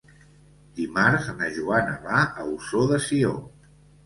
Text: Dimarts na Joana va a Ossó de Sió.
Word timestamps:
Dimarts 0.79 1.27
na 1.41 1.49
Joana 1.59 1.93
va 2.07 2.23
a 2.23 2.47
Ossó 2.55 2.83
de 2.95 3.01
Sió. 3.11 3.37